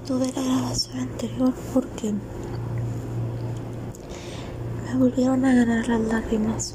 [0.00, 2.12] Detuve la grabación anterior porque
[4.86, 6.74] me volvieron a ganar las lágrimas.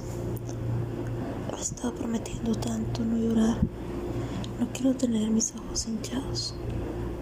[1.51, 3.57] He estado prometiendo tanto no llorar.
[4.59, 6.53] No quiero tener mis ojos hinchados.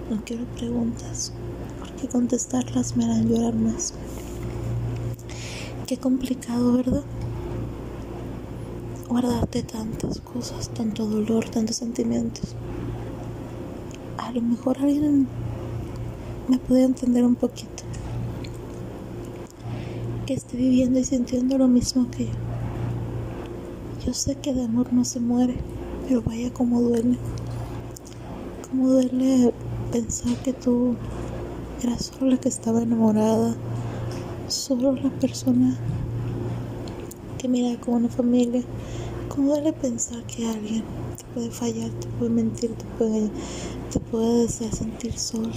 [0.10, 1.32] No quiero preguntas,
[1.80, 3.94] porque contestarlas me harán llorar más.
[5.88, 7.04] Qué complicado, ¿verdad?
[9.08, 12.56] Guardarte tantas cosas, tanto dolor, tantos sentimientos.
[14.18, 15.28] A lo mejor alguien
[16.48, 17.84] me puede entender un poquito.
[20.26, 22.32] Que esté viviendo y sintiendo lo mismo que yo.
[24.06, 25.56] Yo sé que de amor no se muere,
[26.08, 27.18] pero vaya como duele.
[28.70, 29.54] Como duele
[29.92, 30.96] pensar que tú
[31.82, 33.56] eras solo la que estaba enamorada,
[34.48, 35.78] solo la persona
[37.38, 38.64] que mira como una familia.
[39.30, 40.84] Como duele pensar que alguien
[41.18, 43.30] te puede fallar, te puede mentir, te puede,
[43.92, 45.50] te puede hacer sentir sola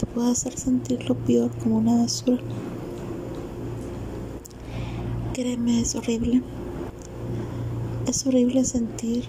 [0.00, 2.42] te puede hacer sentir lo peor como una basura.
[5.34, 6.42] Créeme, es horrible.
[8.06, 9.24] Es horrible sentir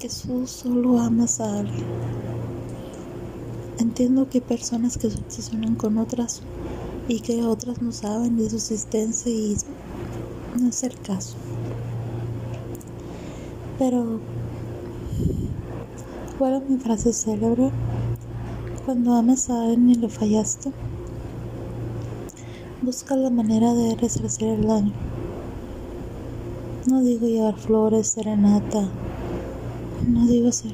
[0.00, 1.84] que tú solo amas a alguien.
[3.78, 6.42] Entiendo que hay personas que se obsesionan con otras
[7.06, 9.56] y que otras no saben de su existencia y
[10.60, 11.36] no es el caso.
[13.78, 14.18] Pero,
[16.38, 17.70] ¿cuál es mi frase célebre?
[18.86, 20.72] Cuando amas a alguien y le fallaste,
[22.80, 24.92] busca la manera de resarcir el daño.
[26.88, 28.88] No digo llevar flores, serenata,
[30.08, 30.72] no digo hacer,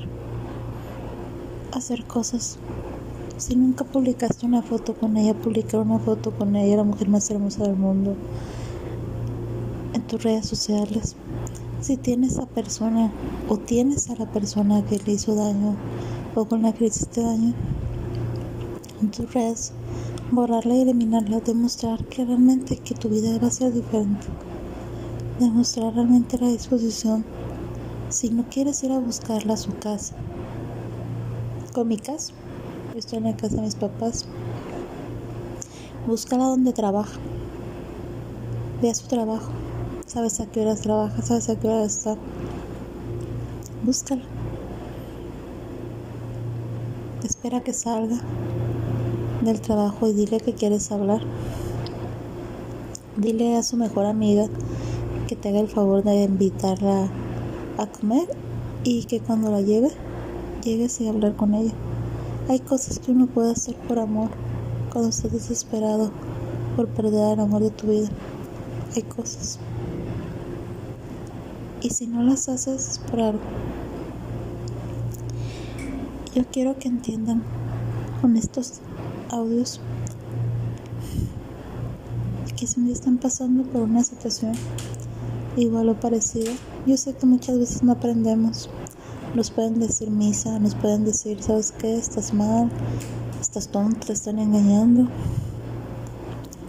[1.73, 2.59] hacer cosas.
[3.39, 7.29] Si nunca publicaste una foto con ella, publicar una foto con ella, la mujer más
[7.29, 8.15] hermosa del mundo,
[9.95, 11.17] en tus redes sociales.
[11.81, 13.11] Si tienes a persona
[13.49, 15.75] o tienes a la persona que le hizo daño
[16.37, 17.53] o con la que le hiciste daño,
[19.33, 19.73] redes,
[20.31, 24.27] borrarla y eliminarla, demostrar que realmente que tu vida va a ser diferente,
[25.39, 27.25] demostrar realmente la disposición.
[28.09, 30.15] Si no quieres ir a buscarla a su casa,
[31.73, 32.33] con mi caso,
[32.95, 34.27] estoy en la casa de mis papás,
[36.07, 37.19] búscala donde trabaja,
[38.81, 39.51] ve a su trabajo,
[40.07, 42.17] sabes a qué horas trabaja, sabes a qué hora está,
[43.85, 44.23] búscala.
[47.25, 48.21] Espera que salga
[49.47, 51.23] del trabajo y dile que quieres hablar.
[53.17, 54.47] Dile a su mejor amiga
[55.27, 57.09] que te haga el favor de invitarla
[57.79, 58.29] a comer
[58.85, 59.91] y que cuando la lleve,
[60.63, 61.73] llegues y hablar con ella.
[62.49, 64.31] Hay cosas que uno puede hacer por amor
[64.93, 66.11] cuando estás desesperado
[66.77, 68.09] por perder el amor de tu vida.
[68.95, 69.59] Hay cosas.
[71.81, 73.41] Y si no las haces es por algo.
[76.35, 77.43] Yo quiero que entiendan
[78.21, 78.81] con estos
[79.31, 79.81] audios
[82.57, 84.53] que si me están pasando por una situación
[85.57, 86.53] igual o parecida.
[86.87, 88.71] Yo sé que muchas veces no aprendemos.
[89.35, 91.97] Nos pueden decir misa, nos pueden decir, ¿sabes qué?
[91.97, 92.71] Estás mal,
[93.41, 95.09] estás tonto, te están engañando.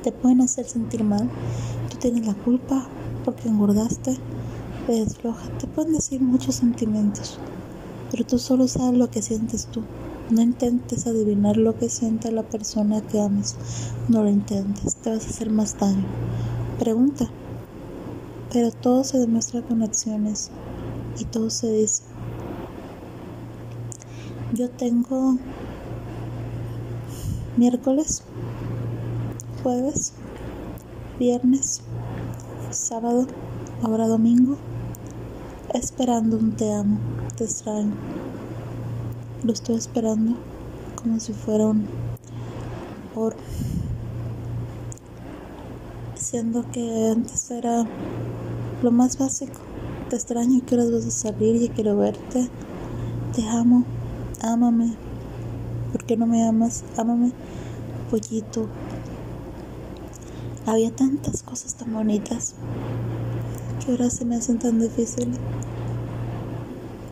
[0.03, 1.29] Te pueden hacer sentir mal.
[1.89, 2.87] Tú tienes la culpa
[3.23, 4.17] porque engordaste,
[4.87, 5.49] eres floja.
[5.59, 7.39] Te pueden decir muchos sentimientos,
[8.11, 9.83] pero tú solo sabes lo que sientes tú.
[10.29, 13.55] No intentes adivinar lo que siente la persona que amas.
[14.09, 16.03] No lo intentes, te vas a hacer más daño.
[16.77, 17.29] Pregunta.
[18.51, 20.51] Pero todo se demuestra con acciones
[21.17, 22.03] y todo se dice.
[24.53, 25.37] Yo tengo
[27.55, 28.23] miércoles,
[29.63, 30.11] jueves,
[31.19, 31.81] viernes,
[32.71, 33.27] sábado,
[33.81, 34.57] ahora domingo,
[35.73, 36.99] esperando un te amo,
[37.37, 37.93] te extraño.
[39.43, 40.35] Lo estoy esperando
[40.95, 41.85] como si fuera un
[43.15, 43.37] oro.
[46.15, 47.85] Siendo que antes era
[48.81, 49.59] lo más básico.
[50.09, 52.49] Te extraño, quiero vas a salir y quiero verte.
[53.35, 53.83] Te amo,
[54.41, 54.95] ámame.
[55.91, 56.83] ¿Por qué no me amas?
[56.97, 57.31] Ámame,
[58.09, 58.67] pollito.
[60.65, 62.55] Había tantas cosas tan bonitas
[63.85, 65.37] que ahora se me hacen tan difíciles.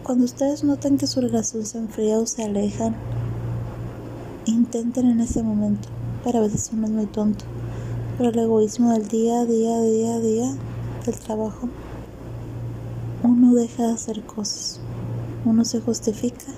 [0.06, 2.96] Cuando ustedes noten que su relación se enfría o se alejan,
[4.46, 5.90] intenten en ese momento,
[6.24, 7.44] pero a veces uno es muy tonto.
[8.16, 10.56] Pero el egoísmo del día a día, día a día,
[11.08, 11.70] del trabajo,
[13.24, 14.80] uno deja de hacer cosas,
[15.44, 16.54] uno se justifica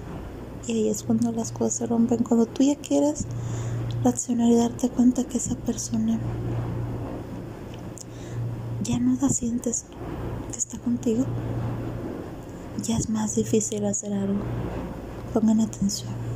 [0.67, 2.23] y ahí es cuando las cosas se rompen.
[2.23, 3.27] Cuando tú ya quieres
[4.03, 6.19] reaccionar y darte cuenta que esa persona
[8.83, 9.85] ya no la sientes
[10.51, 11.23] que está contigo,
[12.83, 14.41] ya es más difícil hacer algo.
[15.33, 16.26] Pongan atención.